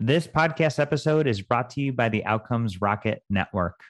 [0.00, 3.80] This podcast episode is brought to you by the Outcomes Rocket Network,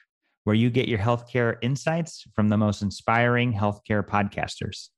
[0.43, 4.89] where you get your healthcare insights from the most inspiring healthcare podcasters.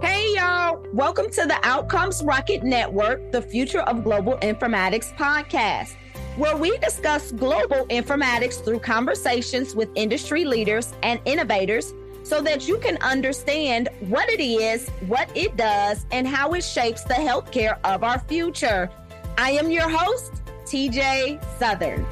[0.00, 0.80] Hey, y'all.
[0.92, 5.96] Welcome to the Outcomes Rocket Network, the Future of Global Informatics podcast,
[6.36, 11.92] where we discuss global informatics through conversations with industry leaders and innovators
[12.26, 17.04] so that you can understand what it is, what it does, and how it shapes
[17.04, 18.90] the healthcare of our future.
[19.38, 22.04] I am your host, TJ Southern.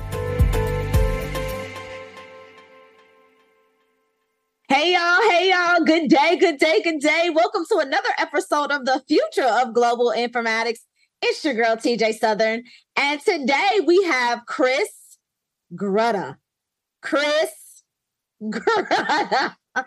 [4.69, 7.31] Hey y'all, hey y'all, good day, good day, good day.
[7.35, 10.81] Welcome to another episode of the future of global informatics.
[11.23, 12.63] It's your girl, TJ Southern.
[12.97, 14.91] And today we have Chris
[15.75, 16.37] Grutta.
[17.03, 17.83] Chris
[18.41, 19.57] Grutta.
[19.75, 19.87] Welcome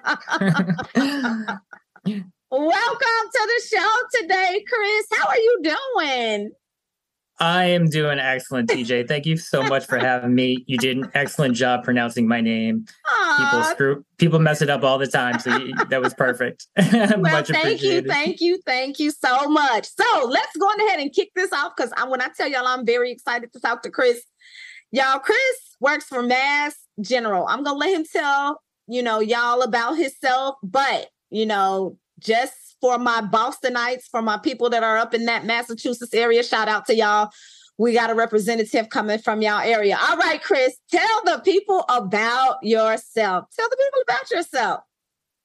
[2.52, 5.06] to the show today, Chris.
[5.14, 6.52] How are you doing?
[7.40, 9.08] I am doing excellent, TJ.
[9.08, 10.64] Thank you so much for having me.
[10.66, 12.86] You did an excellent job pronouncing my name.
[13.06, 13.38] Aww.
[13.38, 16.68] People screw people mess it up all the time, so you, that was perfect.
[16.78, 19.88] well, thank you, thank you, thank you so much.
[19.88, 22.86] So let's go on ahead and kick this off because when I tell y'all I'm
[22.86, 24.22] very excited to talk to Chris.
[24.92, 27.46] Y'all, Chris works for Mass General.
[27.48, 32.98] I'm gonna let him tell you know, y'all about himself, but, you know, just for
[32.98, 36.96] my Bostonites, for my people that are up in that Massachusetts area, shout out to
[36.96, 37.30] y'all.
[37.78, 40.00] We got a representative coming from y'all area.
[40.02, 43.46] All right, Chris, tell the people about yourself.
[43.56, 44.80] Tell the people about yourself.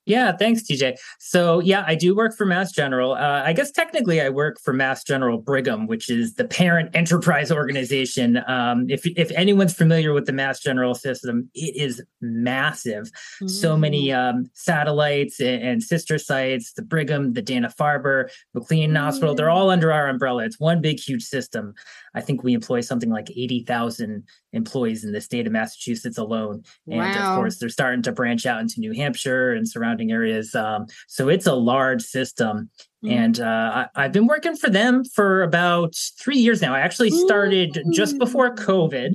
[0.05, 0.97] Yeah, thanks, TJ.
[1.21, 3.13] So, yeah, I do work for Mass General.
[3.13, 7.53] Uh, I guess technically I work for Mass General Brigham, which is the parent enterprise
[7.53, 8.43] organization.
[8.49, 13.05] Um, if if anyone's familiar with the Mass General system, it is massive.
[13.05, 13.49] Mm-hmm.
[13.49, 14.19] So many mm.
[14.19, 16.73] um, satellites and, and, sister sites.
[16.73, 18.97] The Brigham, the Dana Farber, McLean mm-hmm.
[18.97, 19.35] Hospital.
[19.37, 20.45] They're all under our umbrella.
[20.45, 21.75] It's one big, huge system.
[22.15, 26.65] I think we employ something like eighty thousand employees in the state of Massachusetts alone.
[26.89, 27.31] And wow.
[27.31, 30.55] of course, they're starting to branch out into New Hampshire and surrounding areas.
[30.55, 32.71] Um, so it's a large system.
[33.05, 33.19] Mm-hmm.
[33.19, 36.75] And uh, I, have been working for them for about three years now.
[36.75, 37.93] I actually started mm-hmm.
[37.93, 39.15] just before COVID.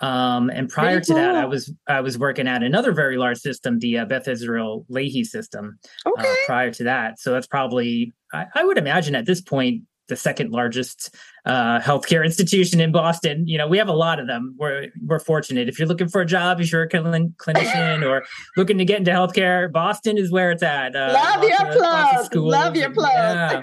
[0.00, 3.78] Um, and prior to that, I was I was working at another very large system,
[3.78, 5.78] the uh, Beth Israel Lahey system.
[6.04, 6.28] Uh, okay.
[6.28, 10.16] Uh, prior to that, so that's probably I, I, would imagine at this point the
[10.16, 11.14] second largest
[11.46, 13.48] uh, healthcare institution in Boston.
[13.48, 14.54] You know, we have a lot of them.
[14.58, 15.68] We're we're fortunate.
[15.68, 18.24] If you're looking for a job, if you're a clinician or
[18.56, 20.94] looking to get into healthcare, Boston is where it's at.
[20.94, 22.34] Uh, Love your of, plug.
[22.36, 23.10] Love your plug.
[23.14, 23.62] Yeah,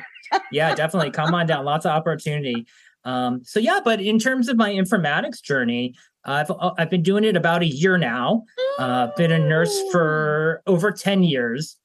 [0.52, 1.12] yeah, definitely.
[1.12, 1.66] Come on down.
[1.66, 2.66] Lots of opportunity.
[3.06, 5.94] Um, so yeah, but in terms of my informatics journey,
[6.26, 8.44] I've I've been doing it about a year now.
[8.78, 11.78] Uh, been a nurse for over ten years.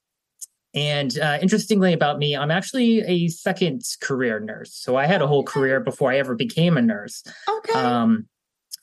[0.75, 4.75] And uh, interestingly about me, I'm actually a second career nurse.
[4.75, 7.23] So I had a whole career before I ever became a nurse.
[7.49, 7.73] Okay.
[7.73, 8.27] Um,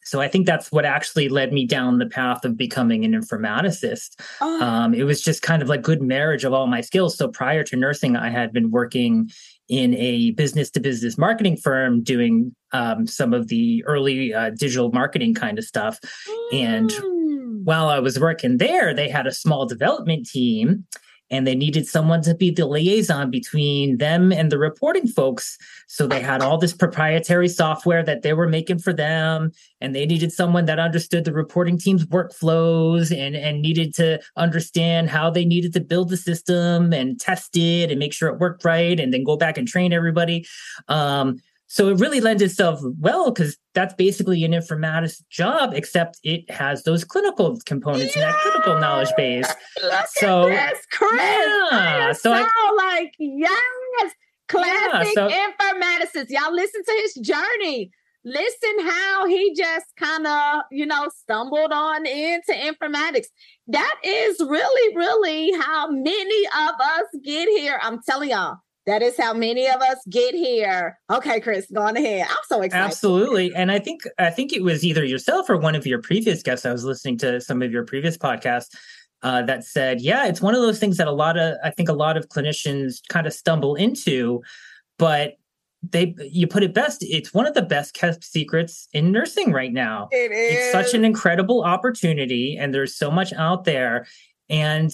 [0.04, 4.20] so I think that's what actually led me down the path of becoming an informaticist.
[4.42, 4.62] Oh.
[4.62, 7.18] Um, it was just kind of like good marriage of all my skills.
[7.18, 9.30] So prior to nursing, I had been working
[9.70, 14.92] in a business to business marketing firm doing um, some of the early uh, digital
[14.92, 16.00] marketing kind of stuff.
[16.52, 16.54] Mm.
[16.54, 20.86] And while I was working there, they had a small development team
[21.32, 25.58] and they needed someone to be the liaison between them and the reporting folks.
[25.88, 30.06] So they had all this proprietary software that they were making for them, and they
[30.06, 35.46] needed someone that understood the reporting team's workflows and, and needed to understand how they
[35.46, 39.14] needed to build the system and test it and make sure it worked right, and
[39.14, 40.46] then go back and train everybody.
[40.90, 41.40] Um,
[41.72, 46.84] so it really lends itself well because that's basically an informatics job, except it has
[46.84, 48.24] those clinical components yeah.
[48.24, 49.48] and that clinical knowledge base.
[49.82, 51.14] Look so this, Chris.
[51.22, 52.12] Yeah.
[52.12, 54.12] So I, like yes,
[54.50, 56.26] classic yeah, so, informaticist.
[56.28, 57.90] Y'all listen to his journey.
[58.26, 63.28] Listen how he just kind of, you know, stumbled on into informatics.
[63.68, 67.80] That is really, really how many of us get here.
[67.82, 71.00] I'm telling y'all that is how many of us get here.
[71.12, 72.26] Okay, Chris, go on ahead.
[72.30, 72.84] I'm so excited.
[72.84, 73.54] Absolutely.
[73.54, 76.66] And I think I think it was either yourself or one of your previous guests.
[76.66, 78.76] I was listening to some of your previous podcasts
[79.24, 81.90] uh, that said, yeah, it's one of those things that a lot of I think
[81.90, 84.42] a lot of clinicians kind of stumble into,
[84.98, 85.34] but
[85.88, 89.74] they you put it best it's one of the best kept secrets in nursing right
[89.74, 90.60] now it is.
[90.60, 94.06] it's such an incredible opportunity and there's so much out there
[94.48, 94.92] and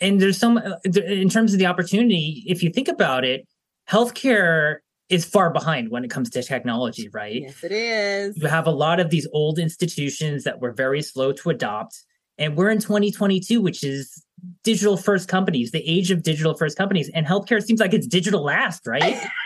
[0.00, 3.46] and there's some uh, in terms of the opportunity if you think about it
[3.88, 4.76] healthcare
[5.08, 8.72] is far behind when it comes to technology right yes it is you have a
[8.72, 12.04] lot of these old institutions that were very slow to adopt
[12.38, 14.24] and we're in 2022 which is
[14.62, 18.42] digital first companies the age of digital first companies and healthcare seems like it's digital
[18.42, 19.24] last right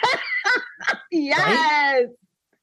[1.12, 1.38] Yes.
[1.38, 2.06] Right?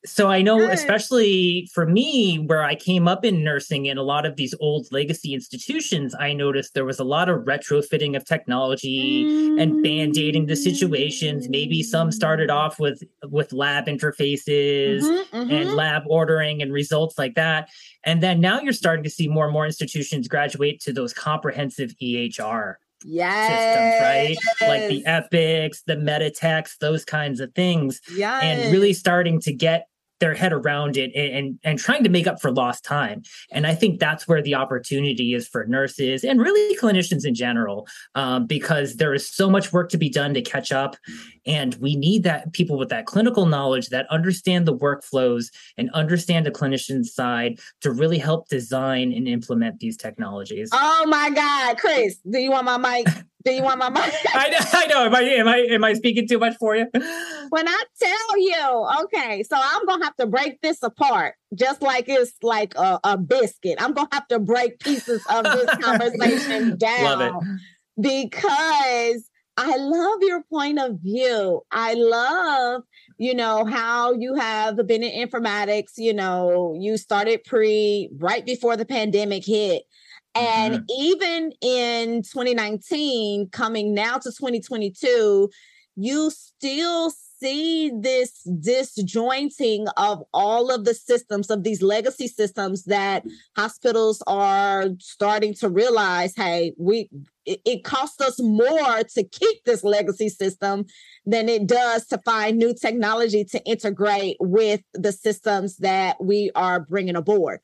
[0.09, 0.71] So I know, Good.
[0.71, 4.87] especially for me, where I came up in nursing in a lot of these old
[4.91, 9.61] legacy institutions, I noticed there was a lot of retrofitting of technology mm.
[9.61, 11.47] and band-aiding the situations.
[11.49, 15.51] Maybe some started off with with lab interfaces mm-hmm, mm-hmm.
[15.51, 17.69] and lab ordering and results like that.
[18.03, 21.93] And then now you're starting to see more and more institutions graduate to those comprehensive
[22.01, 22.75] EHR
[23.05, 24.37] yes.
[24.37, 24.69] systems, right?
[24.69, 28.01] Like the Epics, the Meditechs, those kinds of things.
[28.13, 28.39] Yeah.
[28.39, 29.87] And really starting to get
[30.19, 33.23] their head around it and, and, and trying to make up for lost time.
[33.51, 37.87] And I think that's where the opportunity is for nurses and really clinicians in general,
[38.15, 40.95] um, because there is so much work to be done to catch up,
[41.45, 46.45] and we need that people with that clinical knowledge that understand the workflows and understand
[46.45, 50.69] the clinician side to really help design and implement these technologies.
[50.73, 53.07] Oh my God, Chris, do you want my mic?
[53.45, 54.11] Do you want my money?
[54.33, 54.57] I know.
[54.73, 55.05] I know.
[55.05, 56.87] Am I am I am I speaking too much for you?
[56.91, 62.05] When I tell you, okay, so I'm gonna have to break this apart, just like
[62.09, 63.77] it's like a, a biscuit.
[63.79, 67.59] I'm gonna have to break pieces of this conversation down
[67.99, 71.61] because I love your point of view.
[71.71, 72.83] I love,
[73.17, 75.93] you know, how you have been in informatics.
[75.97, 79.83] You know, you started pre right before the pandemic hit
[80.35, 80.83] and mm-hmm.
[80.97, 85.49] even in 2019, coming now to 2022,
[85.95, 93.23] you still see this disjointing of all of the systems of these legacy systems that
[93.55, 97.09] hospitals are starting to realize hey we
[97.45, 100.85] it, it costs us more to keep this legacy system
[101.25, 106.81] than it does to find new technology to integrate with the systems that we are
[106.81, 107.59] bringing aboard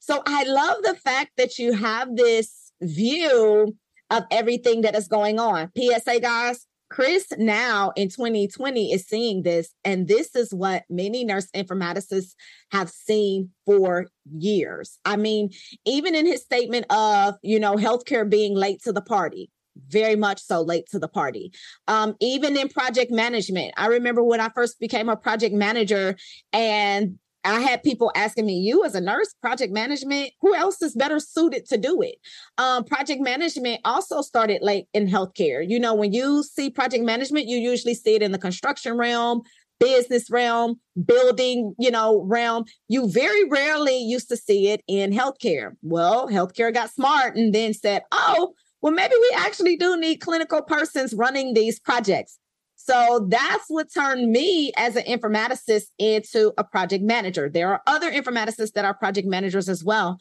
[0.00, 3.76] so I love the fact that you have this view
[4.10, 5.70] of everything that is going on.
[5.76, 11.48] PSA, guys, Chris now in 2020 is seeing this, and this is what many nurse
[11.54, 12.34] informaticists
[12.72, 14.98] have seen for years.
[15.04, 15.50] I mean,
[15.84, 19.50] even in his statement of, you know, healthcare being late to the party,
[19.86, 21.52] very much so late to the party.
[21.86, 26.16] Um, even in project management, I remember when I first became a project manager
[26.52, 30.94] and I had people asking me, you as a nurse, project management, who else is
[30.94, 32.16] better suited to do it?
[32.58, 35.66] Um, project management also started late in healthcare.
[35.66, 39.42] You know, when you see project management, you usually see it in the construction realm,
[39.78, 42.64] business realm, building, you know, realm.
[42.88, 45.72] You very rarely used to see it in healthcare.
[45.82, 48.52] Well, healthcare got smart and then said, oh,
[48.82, 52.38] well, maybe we actually do need clinical persons running these projects.
[52.82, 57.50] So that's what turned me as an informaticist into a project manager.
[57.50, 60.18] There are other informaticists that are project managers as well.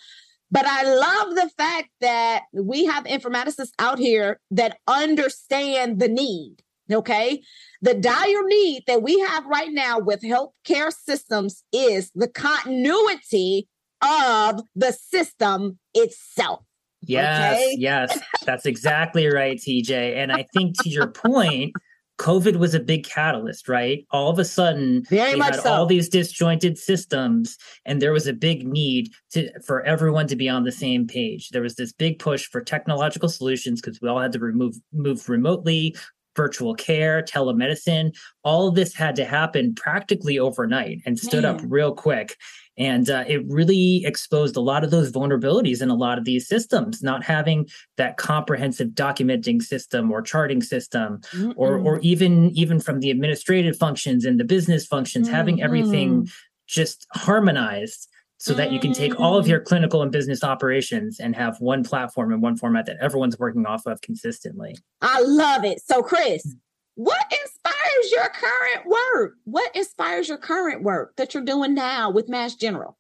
[0.52, 6.58] But I love the fact that we have informaticists out here that understand the need.
[6.92, 7.42] Okay.
[7.82, 13.68] The dire need that we have right now with healthcare systems is the continuity
[14.02, 16.64] of the system itself.
[17.02, 17.76] Yes, okay?
[17.78, 20.18] yes, that's exactly right, TJ.
[20.18, 21.74] And I think to your point,
[22.20, 24.06] COVID was a big catalyst, right?
[24.12, 25.72] All of a sudden, Very we had so.
[25.74, 30.50] all these disjointed systems, and there was a big need to for everyone to be
[30.50, 31.50] on the same page.
[31.50, 35.28] There was this big push for technological solutions because we all had to remove move
[35.30, 35.96] remotely,
[36.40, 38.16] virtual care, telemedicine.
[38.46, 41.56] All of this had to happen practically overnight and stood Man.
[41.56, 42.38] up real quick.
[42.78, 46.48] And uh, it really exposed a lot of those vulnerabilities in a lot of these
[46.48, 51.54] systems, not having that comprehensive documenting system or charting system, Mm-mm.
[51.58, 55.36] or or even even from the administrative functions and the business functions, mm-hmm.
[55.36, 56.30] having everything
[56.68, 58.09] just harmonized
[58.40, 61.84] so that you can take all of your clinical and business operations and have one
[61.84, 64.78] platform and one format that everyone's working off of consistently.
[65.02, 65.82] I love it.
[65.86, 66.56] So, Chris,
[66.96, 69.34] what inspires your current work?
[69.44, 72.98] What inspires your current work that you're doing now with Mass General?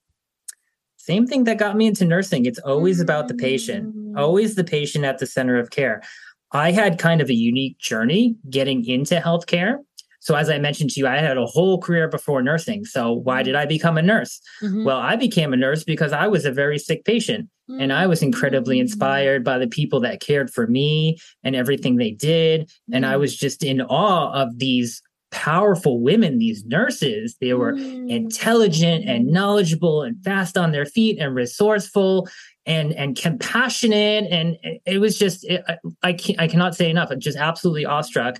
[0.97, 2.45] Same thing that got me into nursing.
[2.45, 4.19] It's always about the patient, mm.
[4.19, 6.03] always the patient at the center of care.
[6.51, 9.77] I had kind of a unique journey getting into healthcare.
[10.19, 12.85] So, as I mentioned to you, I had a whole career before nursing.
[12.85, 14.41] So, why did I become a nurse?
[14.61, 14.83] Mm-hmm.
[14.83, 17.49] Well, I became a nurse because I was a very sick patient.
[17.79, 18.81] And I was incredibly mm.
[18.81, 22.71] inspired by the people that cared for me and everything they did.
[22.91, 23.19] And I mm.
[23.19, 27.35] was just in awe of these powerful women, these nurses.
[27.39, 28.09] They were mm.
[28.09, 32.27] intelligent and knowledgeable and fast on their feet and resourceful
[32.65, 34.25] and and compassionate.
[34.31, 35.63] And it was just it,
[36.03, 37.11] I I cannot say enough.
[37.11, 38.39] I'm just absolutely awestruck.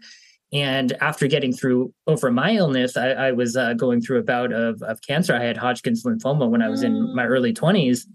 [0.51, 4.51] And after getting through over my illness, I, I was uh, going through a bout
[4.51, 5.36] of, of cancer.
[5.36, 8.06] I had Hodgkin's lymphoma when I was in my early 20s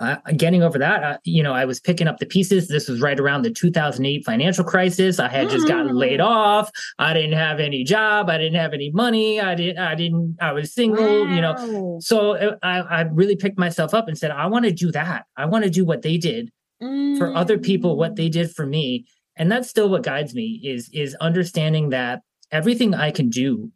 [0.00, 2.68] uh, getting over that, uh, you know, I was picking up the pieces.
[2.68, 5.18] This was right around the 2008 financial crisis.
[5.18, 6.24] I had just gotten laid mm.
[6.24, 6.70] off.
[7.00, 8.30] I didn't have any job.
[8.30, 9.40] I didn't have any money.
[9.40, 9.78] I didn't.
[9.78, 10.36] I didn't.
[10.40, 11.24] I was single.
[11.24, 11.34] Wow.
[11.34, 14.72] You know, so uh, I, I really picked myself up and said, I want to
[14.72, 15.26] do that.
[15.36, 17.18] I want to do what they did mm.
[17.18, 19.06] for other people, what they did for me,
[19.38, 20.60] and that's still what guides me.
[20.64, 23.70] Is is understanding that everything I can do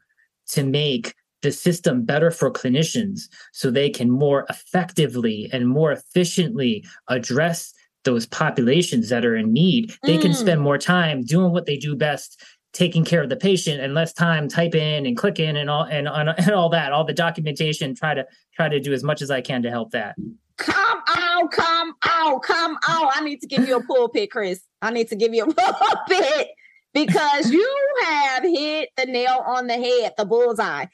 [0.48, 6.84] to make the system better for clinicians so they can more effectively and more efficiently
[7.08, 7.72] address
[8.04, 9.94] those populations that are in need.
[10.04, 10.22] They mm.
[10.22, 12.42] can spend more time doing what they do best,
[12.72, 16.50] taking care of the patient, and less time typing and clicking and all and, and
[16.50, 17.94] all that, all the documentation.
[17.94, 20.16] Try to try to do as much as I can to help that.
[20.62, 23.10] Come out, come out, come out.
[23.14, 24.60] I need to give you a pulpit, Chris.
[24.80, 26.48] I need to give you a pulpit
[26.94, 30.86] because you have hit the nail on the head, the bullseye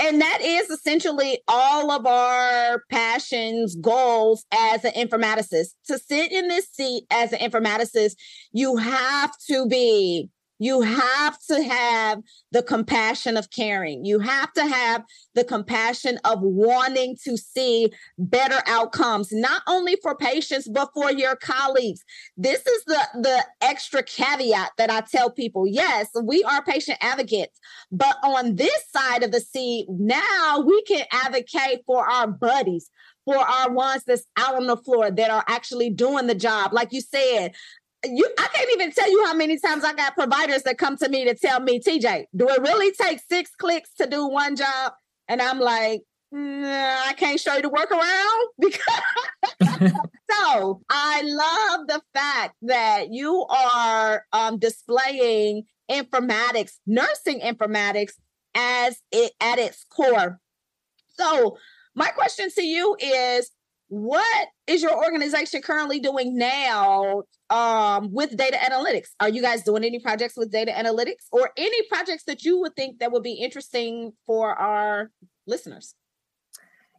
[0.00, 5.74] and that is essentially all of our passions, goals as an informaticist.
[5.86, 8.16] To sit in this seat as an informaticist,
[8.52, 12.20] you have to be you have to have
[12.52, 14.04] the compassion of caring.
[14.04, 20.16] You have to have the compassion of wanting to see better outcomes, not only for
[20.16, 22.04] patients, but for your colleagues.
[22.36, 25.66] This is the, the extra caveat that I tell people.
[25.66, 27.58] Yes, we are patient advocates,
[27.90, 32.90] but on this side of the seat, now we can advocate for our buddies,
[33.24, 36.72] for our ones that's out on the floor that are actually doing the job.
[36.72, 37.54] Like you said,
[38.04, 41.08] you I can't even tell you how many times I got providers that come to
[41.08, 44.92] me to tell me, TJ, do it really take six clicks to do one job?
[45.28, 49.92] And I'm like, nah, I can't show you the workaround because
[50.30, 58.12] so I love the fact that you are um, displaying informatics, nursing informatics
[58.54, 60.40] as it at its core.
[61.08, 61.58] So
[61.94, 63.50] my question to you is
[63.88, 69.08] what is your organization currently doing now um, with data analytics?
[69.20, 72.74] Are you guys doing any projects with data analytics or any projects that you would
[72.74, 75.10] think that would be interesting for our
[75.46, 75.94] listeners?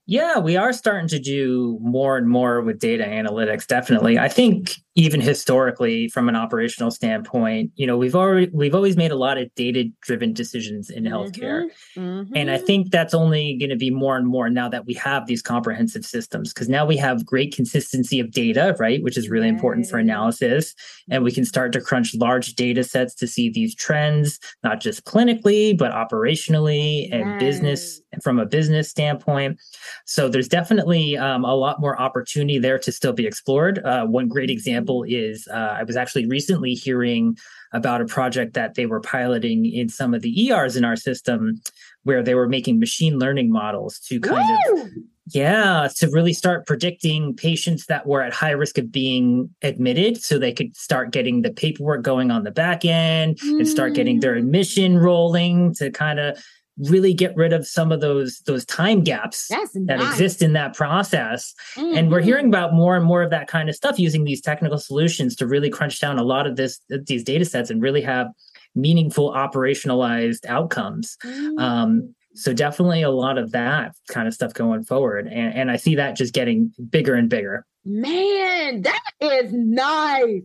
[0.07, 3.65] Yeah, we are starting to do more and more with data analytics.
[3.65, 8.95] Definitely, I think even historically, from an operational standpoint, you know, we've already we've always
[8.95, 11.65] made a lot of data driven decisions in healthcare,
[11.97, 11.99] mm-hmm.
[11.99, 12.35] Mm-hmm.
[12.35, 15.25] and I think that's only going to be more and more now that we have
[15.25, 19.47] these comprehensive systems because now we have great consistency of data, right, which is really
[19.47, 19.55] right.
[19.55, 20.75] important for analysis,
[21.09, 25.03] and we can start to crunch large data sets to see these trends, not just
[25.03, 27.39] clinically but operationally and right.
[27.39, 29.59] business from a business standpoint.
[30.05, 33.79] So there's definitely um, a lot more opportunity there to still be explored.
[33.83, 37.37] Uh, one great example is uh, I was actually recently hearing
[37.73, 41.59] about a project that they were piloting in some of the ERs in our system
[42.03, 44.83] where they were making machine learning models to kind Woo!
[44.83, 44.89] of
[45.27, 50.37] yeah, to really start predicting patients that were at high risk of being admitted so
[50.37, 53.57] they could start getting the paperwork going on the back end mm.
[53.57, 54.39] and start getting their mm.
[54.39, 56.37] admission rolling to kind of
[56.77, 60.11] really get rid of some of those those time gaps that nice.
[60.11, 61.97] exist in that process mm-hmm.
[61.97, 62.27] and we're mm-hmm.
[62.27, 65.47] hearing about more and more of that kind of stuff using these technical solutions to
[65.47, 68.27] really crunch down a lot of this these data sets and really have
[68.75, 71.57] meaningful operationalized outcomes mm-hmm.
[71.59, 75.77] um, so definitely a lot of that kind of stuff going forward and, and i
[75.77, 80.43] see that just getting bigger and bigger man that is nice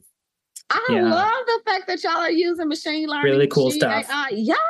[0.72, 1.02] I yeah.
[1.02, 3.24] love the fact that y'all are using machine learning.
[3.24, 4.08] Really cool stuff.
[4.08, 4.28] AI.
[4.30, 4.60] Yes,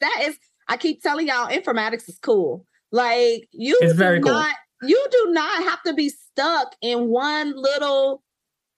[0.00, 0.36] that is
[0.68, 2.66] I keep telling y'all, informatics is cool.
[2.92, 4.32] Like you, it's very cool.
[4.32, 8.22] Not, you do not have to be stuck in one little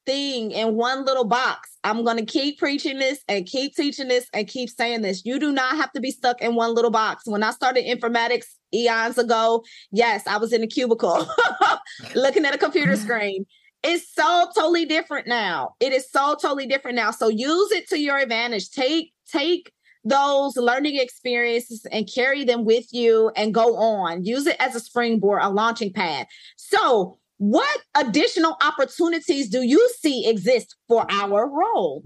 [0.06, 1.76] thing in one little box.
[1.84, 5.24] I'm going to keep preaching this and keep teaching this and keep saying this.
[5.26, 7.24] You do not have to be stuck in one little box.
[7.26, 11.26] When I started informatics eons ago, yes, I was in a cubicle
[12.14, 13.44] looking at a computer screen.
[13.82, 15.74] It's so totally different now.
[15.80, 17.10] It is so totally different now.
[17.10, 18.70] So use it to your advantage.
[18.70, 19.70] Take take
[20.06, 24.24] those learning experiences and carry them with you and go on.
[24.24, 26.26] Use it as a springboard, a launching pad.
[26.56, 32.02] So, what additional opportunities do you see exist for our role?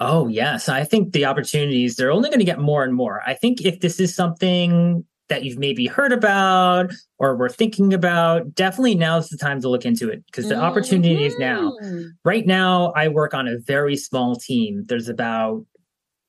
[0.00, 0.68] Oh, yes.
[0.68, 3.22] I think the opportunities, they're only going to get more and more.
[3.24, 8.54] I think if this is something that you've maybe heard about or were thinking about,
[8.54, 10.64] definitely now's the time to look into it because the mm-hmm.
[10.64, 11.72] opportunity is now.
[11.82, 12.08] Mm-hmm.
[12.24, 14.84] Right now, I work on a very small team.
[14.86, 15.64] There's about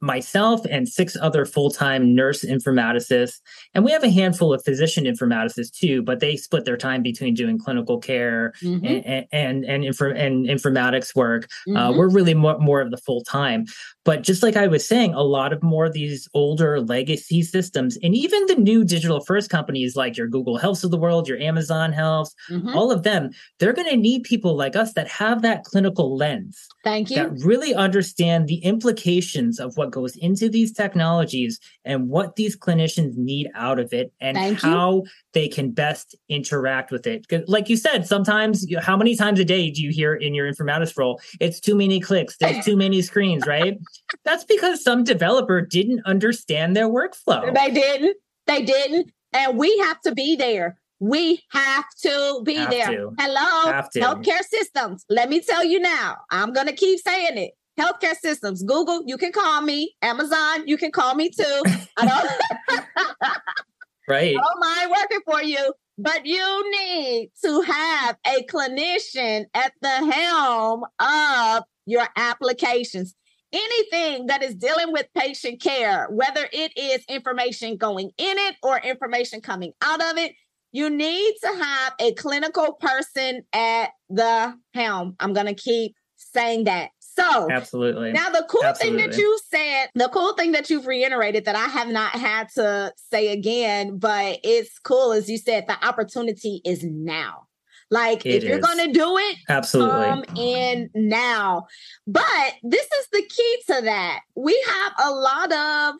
[0.05, 3.39] myself and six other full-time nurse informaticists
[3.73, 7.33] and we have a handful of physician informaticists too but they split their time between
[7.33, 8.85] doing clinical care mm-hmm.
[8.85, 11.77] and and and, infor- and informatics work uh, mm-hmm.
[11.77, 13.65] uh, we're really more, more of the full time
[14.03, 17.97] but just like i was saying a lot of more of these older legacy systems
[18.03, 21.39] and even the new digital first companies like your google health of the world your
[21.39, 22.77] amazon health mm-hmm.
[22.77, 26.67] all of them they're going to need people like us that have that clinical lens
[26.83, 32.35] thank you that really understand the implications of what goes into these technologies and what
[32.35, 35.03] these clinicians need out of it and Thank how you.
[35.33, 37.25] they can best interact with it.
[37.47, 40.97] Like you said, sometimes how many times a day do you hear in your informatics
[40.97, 43.79] role, it's too many clicks, there's too many screens, right?
[44.25, 47.53] That's because some developer didn't understand their workflow.
[47.55, 48.17] They didn't.
[48.47, 49.11] They didn't.
[49.31, 50.77] And we have to be there.
[50.99, 52.87] We have to be have there.
[52.87, 53.13] To.
[53.17, 53.99] Hello, to.
[53.99, 55.05] healthcare systems.
[55.09, 58.63] Let me tell you now, I'm going to keep saying it healthcare systems.
[58.63, 59.95] Google, you can call me.
[60.01, 61.63] Amazon, you can call me too.
[61.97, 62.81] I don't,
[64.07, 64.35] right.
[64.35, 70.11] I don't mind working for you, but you need to have a clinician at the
[70.11, 73.15] helm of your applications.
[73.53, 78.79] Anything that is dealing with patient care, whether it is information going in it or
[78.79, 80.33] information coming out of it,
[80.71, 85.15] you need to have a clinical person at the helm.
[85.21, 86.89] I'm going to keep saying that.
[87.17, 88.11] So absolutely.
[88.11, 88.99] Now the cool absolutely.
[88.99, 92.49] thing that you said, the cool thing that you've reiterated that I have not had
[92.55, 97.47] to say again, but it's cool as you said, the opportunity is now.
[97.91, 101.67] Like it if you're gonna do it, absolutely come in now.
[102.07, 104.21] But this is the key to that.
[104.35, 105.95] We have a lot of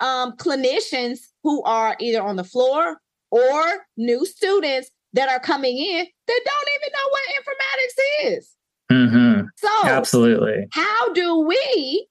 [0.00, 3.00] um, clinicians who are either on the floor
[3.30, 3.62] or
[3.96, 8.56] new students that are coming in that don't even know what informatics is.
[8.92, 9.29] Mm-hmm.
[9.56, 10.66] So, absolutely.
[10.72, 12.06] How do we,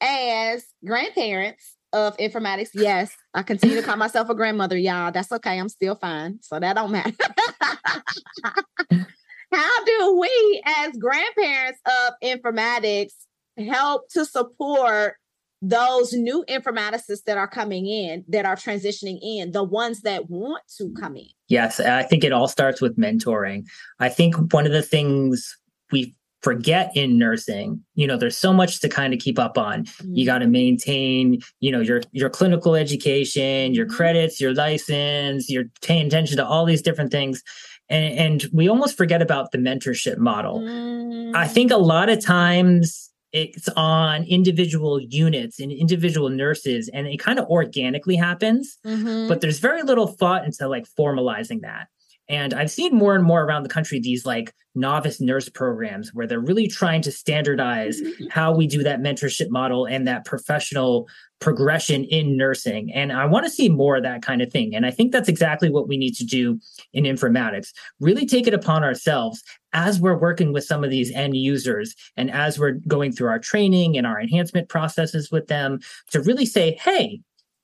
[0.00, 5.12] as grandparents of informatics, yes, I continue to call myself a grandmother, y'all.
[5.12, 5.58] That's okay.
[5.58, 6.38] I'm still fine.
[6.42, 7.12] So that don't matter.
[9.52, 13.12] how do we, as grandparents of informatics,
[13.56, 15.14] help to support
[15.62, 20.62] those new informaticists that are coming in, that are transitioning in, the ones that want
[20.76, 21.28] to come in?
[21.48, 23.66] Yes, I think it all starts with mentoring.
[23.98, 25.56] I think one of the things
[25.90, 26.14] we
[26.44, 30.14] forget in nursing you know there's so much to kind of keep up on mm-hmm.
[30.14, 33.96] you got to maintain you know your your clinical education your mm-hmm.
[33.96, 37.42] credits your license you're paying attention to all these different things
[37.88, 41.34] and, and we almost forget about the mentorship model mm-hmm.
[41.34, 47.18] i think a lot of times it's on individual units and individual nurses and it
[47.18, 49.28] kind of organically happens mm-hmm.
[49.28, 51.88] but there's very little thought into like formalizing that
[52.28, 56.26] and I've seen more and more around the country these like novice nurse programs where
[56.26, 58.26] they're really trying to standardize mm-hmm.
[58.30, 61.06] how we do that mentorship model and that professional
[61.40, 62.90] progression in nursing.
[62.92, 64.74] And I want to see more of that kind of thing.
[64.74, 66.58] And I think that's exactly what we need to do
[66.92, 67.68] in informatics.
[68.00, 69.42] Really take it upon ourselves
[69.74, 73.38] as we're working with some of these end users and as we're going through our
[73.38, 77.20] training and our enhancement processes with them to really say, hey,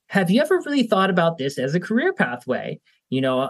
[0.08, 2.78] have you ever really thought about this as a career pathway?
[3.10, 3.42] You know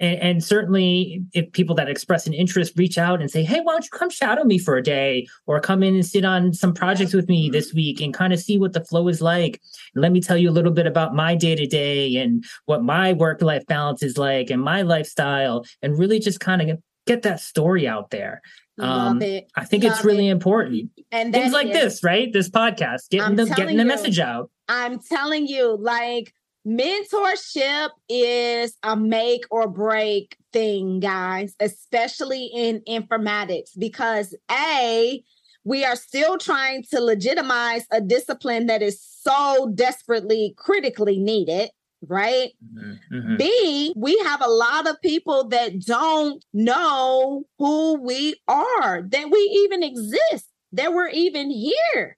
[0.00, 3.72] and, and, certainly if people that express an interest reach out and say hey why
[3.72, 6.72] don't you come shadow me for a day or come in and sit on some
[6.72, 9.60] projects with me this week and kind of see what the flow is like
[9.94, 12.82] and let me tell you a little bit about my day to day and what
[12.82, 17.22] my work life balance is like and my lifestyle and really just kind of get
[17.22, 18.40] that story out there
[18.80, 19.20] um,
[19.56, 20.32] I think Love it's really it.
[20.32, 20.90] important.
[21.10, 22.32] And things like is, this, right?
[22.32, 24.50] This podcast, getting the getting the message out.
[24.68, 26.32] I'm telling you, like
[26.68, 35.22] mentorship is a make or break thing, guys, especially in informatics, because A,
[35.64, 41.70] we are still trying to legitimize a discipline that is so desperately critically needed
[42.06, 42.50] right?
[42.64, 43.16] Mm-hmm.
[43.16, 43.36] mm-hmm.
[43.36, 49.38] B, we have a lot of people that don't know who we are, that we
[49.64, 52.16] even exist, that we're even here.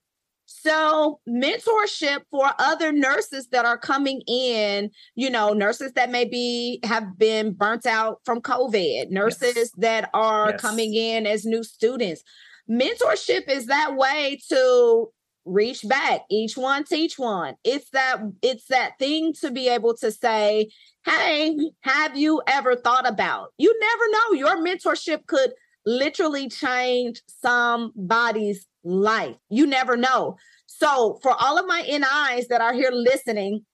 [0.59, 7.17] So, mentorship for other nurses that are coming in, you know, nurses that maybe have
[7.17, 9.71] been burnt out from COVID, nurses yes.
[9.77, 10.61] that are yes.
[10.61, 12.21] coming in as new students.
[12.69, 15.07] Mentorship is that way to
[15.45, 17.55] reach back, each one teach one.
[17.63, 20.69] It's that it's that thing to be able to say,
[21.05, 24.47] "Hey, have you ever thought about?" You never know.
[24.47, 25.53] Your mentorship could
[25.85, 29.35] literally change somebody's life.
[29.49, 30.37] You never know.
[30.67, 33.65] So, for all of my NIs that are here listening,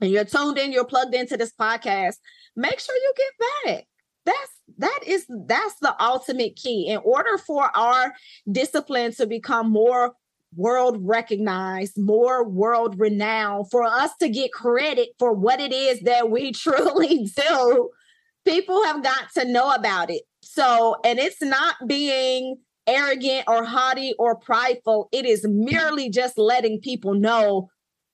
[0.00, 2.16] and you're tuned in, you're plugged into this podcast,
[2.54, 3.32] make sure you get
[3.64, 3.84] back.
[4.24, 6.88] That's that is that's the ultimate key.
[6.88, 8.14] In order for our
[8.50, 10.14] discipline to become more
[10.56, 16.30] world recognized, more world renowned, for us to get credit for what it is that
[16.30, 17.90] we truly do.
[18.44, 20.22] People have got to know about it.
[20.42, 22.56] So, and it's not being
[22.86, 25.08] arrogant or haughty or prideful.
[25.12, 27.68] It is merely just letting people know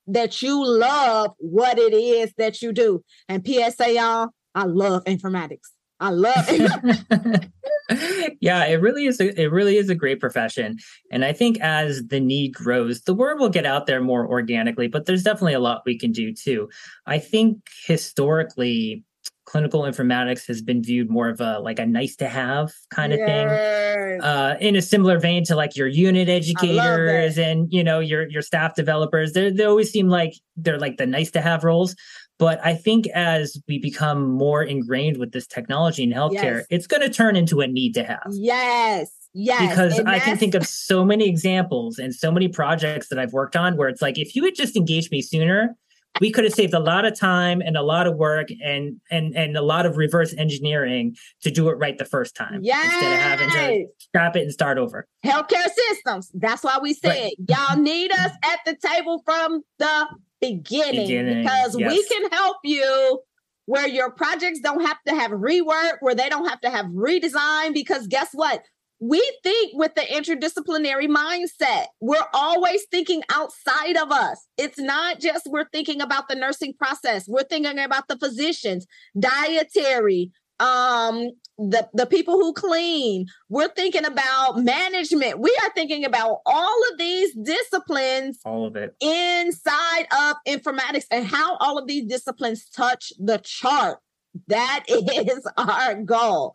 [0.07, 3.03] that you love what it is that you do.
[3.29, 5.69] And PSA, y'all, I love informatics.
[6.01, 7.49] I love it.
[8.41, 9.21] yeah, it really is.
[9.21, 10.79] A, it really is a great profession,
[11.11, 14.89] and I think as the need grows, the word will get out there more organically.
[14.89, 16.69] But there's definitely a lot we can do too.
[17.07, 19.05] I think historically,
[19.45, 23.19] clinical informatics has been viewed more of a like a nice to have kind of
[23.19, 23.29] yes.
[23.29, 28.29] thing uh, in a similar vein to like your unit educators and you know your
[28.29, 31.97] your staff developers they they always seem like they're like the nice to have roles
[32.39, 36.67] but i think as we become more ingrained with this technology in healthcare yes.
[36.71, 39.71] it's going to turn into a need to have yes Yes.
[39.71, 43.57] Because I can think of so many examples and so many projects that I've worked
[43.57, 45.75] on where it's like, if you had just engaged me sooner,
[46.21, 49.35] we could have saved a lot of time and a lot of work and and
[49.37, 52.85] and a lot of reverse engineering to do it right the first time yes.
[52.85, 55.07] instead of having to scrap it and start over.
[55.25, 56.31] Healthcare systems.
[56.35, 57.33] That's why we said right.
[57.49, 60.07] y'all need us at the table from the
[60.41, 61.43] beginning, beginning.
[61.43, 61.91] because yes.
[61.91, 63.21] we can help you
[63.67, 67.73] where your projects don't have to have rework, where they don't have to have redesign.
[67.73, 68.63] Because guess what?
[69.03, 71.87] We think with the interdisciplinary mindset.
[72.01, 74.47] We're always thinking outside of us.
[74.57, 77.27] It's not just we're thinking about the nursing process.
[77.27, 78.87] We're thinking about the physicians,
[79.19, 83.27] dietary, um, the, the people who clean.
[83.49, 85.41] We're thinking about management.
[85.41, 91.27] We are thinking about all of these disciplines, all of it inside of informatics and
[91.27, 93.99] how all of these disciplines touch the chart.
[94.47, 96.55] That is our goal.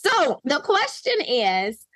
[0.00, 1.86] So the question is,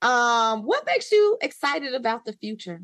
[0.00, 2.80] um, what makes you excited about the future?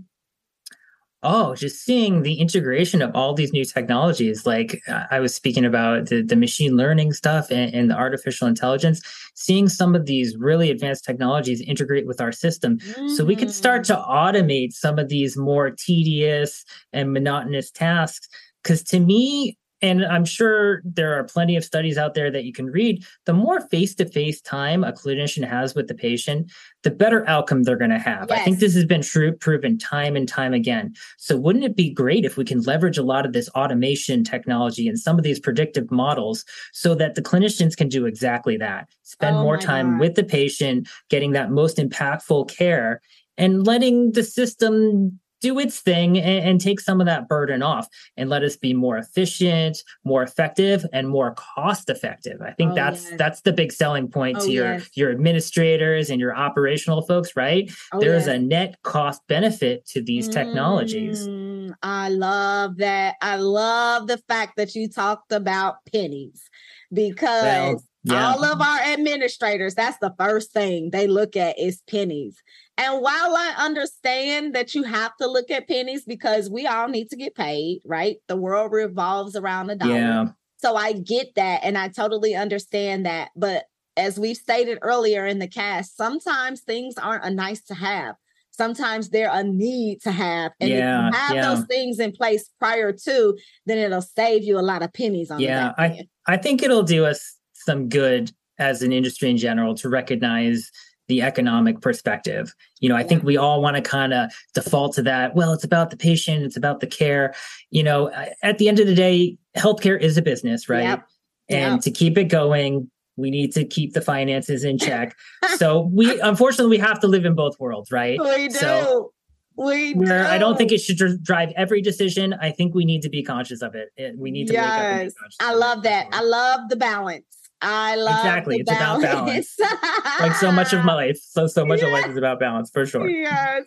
[1.24, 4.46] Oh, just seeing the integration of all these new technologies.
[4.46, 9.02] Like I was speaking about the, the machine learning stuff and, and, the artificial intelligence,
[9.34, 12.78] seeing some of these really advanced technologies integrate with our system.
[12.78, 13.08] Mm-hmm.
[13.08, 14.08] So we could start to mm.
[14.08, 18.28] automate some of these more tedious and monotonous tasks.
[18.62, 22.52] Because to me, and I'm sure there are plenty of studies out there that you
[22.52, 23.04] can read.
[23.26, 26.50] The more face to face time a clinician has with the patient,
[26.82, 28.26] the better outcome they're going to have.
[28.28, 28.40] Yes.
[28.40, 30.94] I think this has been true, proven time and time again.
[31.16, 34.88] So, wouldn't it be great if we can leverage a lot of this automation technology
[34.88, 38.88] and some of these predictive models so that the clinicians can do exactly that?
[39.02, 40.00] Spend oh more time God.
[40.00, 43.00] with the patient, getting that most impactful care,
[43.36, 47.86] and letting the system do its thing and, and, take some of that burden off
[48.16, 52.40] and let us be more efficient, more effective, and more cost effective.
[52.40, 53.18] I think oh, that's yes.
[53.18, 54.90] that's the big selling point oh, to your yes.
[54.94, 57.70] your administrators and your operational folks, right?
[57.92, 58.36] Oh, There's yes.
[58.36, 61.28] a net cost benefit to these technologies.
[61.28, 63.16] Mm, I love that.
[63.20, 66.48] I love the fact that you talked about pennies
[66.92, 68.28] because well, yeah.
[68.28, 72.42] all of our administrators, that's the first thing they look at is pennies.
[72.76, 77.10] And while I understand that you have to look at pennies because we all need
[77.10, 78.18] to get paid, right?
[78.28, 79.94] The world revolves around the dollar.
[79.94, 80.24] Yeah.
[80.58, 83.30] So I get that and I totally understand that.
[83.36, 83.64] But
[83.96, 88.14] as we've stated earlier in the cast, sometimes things aren't a nice to have.
[88.52, 90.52] Sometimes they're a need to have.
[90.60, 91.54] And yeah, if you have yeah.
[91.54, 95.40] those things in place prior to, then it'll save you a lot of pennies on
[95.40, 97.37] yeah, I, I think it'll do us
[97.68, 100.72] some good as an industry in general to recognize
[101.06, 102.54] the economic perspective.
[102.80, 105.34] You know, I think we all want to kind of default to that.
[105.34, 107.34] Well, it's about the patient, it's about the care.
[107.70, 108.10] You know,
[108.42, 110.84] at the end of the day, healthcare is a business, right?
[110.84, 111.06] Yep.
[111.50, 111.82] And yep.
[111.82, 115.14] to keep it going, we need to keep the finances in check.
[115.56, 118.18] so we unfortunately we have to live in both worlds, right?
[118.18, 118.54] We do.
[118.54, 119.12] So
[119.56, 120.10] we do.
[120.10, 122.34] I don't think it should drive every decision.
[122.40, 123.90] I think we need to be conscious of it.
[124.16, 125.12] We need to yes.
[125.40, 126.06] I love that.
[126.12, 127.24] I love the balance.
[127.60, 128.58] I love exactly.
[128.58, 129.04] It's balance.
[129.04, 129.56] about balance.
[130.20, 131.18] like so much of my life.
[131.20, 131.86] So so much yes.
[131.86, 133.08] of life is about balance for sure.
[133.08, 133.64] Yes.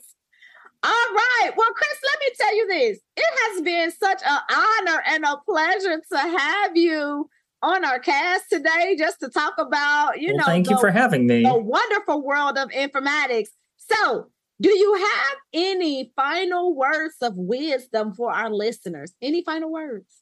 [0.84, 1.52] All right.
[1.56, 3.00] Well, Chris, let me tell you this.
[3.16, 7.30] It has been such an honor and a pleasure to have you
[7.62, 10.90] on our cast today just to talk about, you well, know, thank the, you for
[10.90, 11.44] having me.
[11.44, 13.50] The wonderful world of informatics.
[13.78, 19.14] So, do you have any final words of wisdom for our listeners?
[19.22, 20.22] Any final words?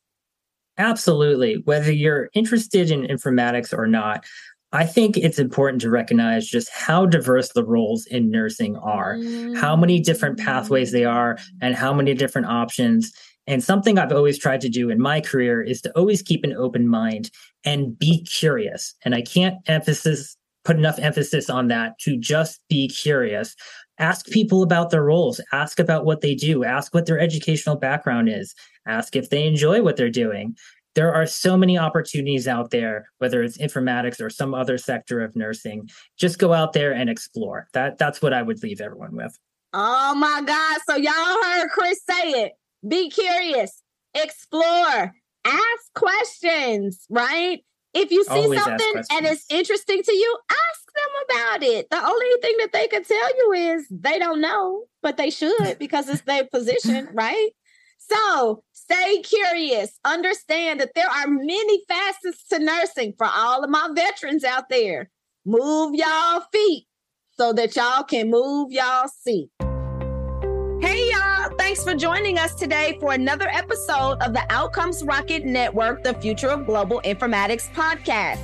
[0.80, 1.62] Absolutely.
[1.66, 4.26] Whether you're interested in informatics or not,
[4.72, 9.18] I think it's important to recognize just how diverse the roles in nursing are,
[9.56, 13.12] how many different pathways they are, and how many different options.
[13.48, 16.54] And something I've always tried to do in my career is to always keep an
[16.54, 17.32] open mind
[17.66, 18.94] and be curious.
[19.04, 20.38] And I can't emphasis
[20.70, 23.56] put enough emphasis on that to just be curious
[23.98, 28.30] ask people about their roles, ask about what they do, ask what their educational background
[28.30, 28.56] is,
[28.88, 30.56] ask if they enjoy what they're doing.
[30.96, 35.36] There are so many opportunities out there, whether it's informatics or some other sector of
[35.36, 35.90] nursing.
[36.18, 37.68] Just go out there and explore.
[37.74, 39.38] That that's what I would leave everyone with.
[39.74, 40.80] Oh my God.
[40.88, 42.54] So y'all heard Chris say it.
[42.88, 43.82] Be curious,
[44.14, 45.14] explore,
[45.46, 47.60] ask questions, right?
[47.94, 51.90] If you see Always something and it's interesting to you, ask them about it.
[51.90, 55.80] The only thing that they can tell you is they don't know, but they should
[55.80, 57.50] because it's their position, right?
[57.98, 60.00] So stay curious.
[60.06, 65.10] Understand that there are many facets to nursing for all of my veterans out there.
[65.46, 66.86] Move y'all feet
[67.32, 69.50] so that y'all can move y'all seat.
[71.70, 76.50] Thanks for joining us today for another episode of the Outcomes Rocket Network, the Future
[76.50, 78.40] of Global Informatics podcast.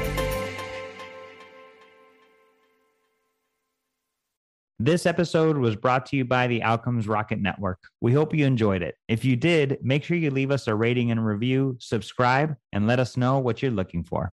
[4.81, 7.79] This episode was brought to you by the Outcomes Rocket Network.
[7.99, 8.95] We hope you enjoyed it.
[9.09, 12.97] If you did, make sure you leave us a rating and review, subscribe, and let
[12.97, 14.27] us know what you're looking for.